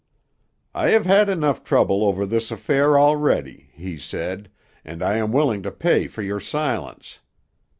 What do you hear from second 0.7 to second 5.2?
"'I have had enough trouble over this affair already,' he said, 'and I